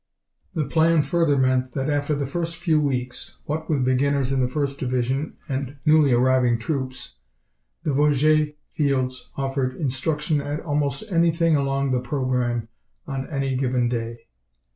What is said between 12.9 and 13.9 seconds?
on any given